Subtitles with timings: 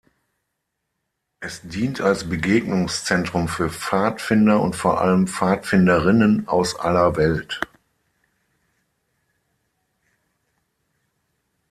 [1.41, 7.61] Es dient als Begegnungszentrum für Pfadfinder und vor allem Pfadfinderinnen aus aller Welt.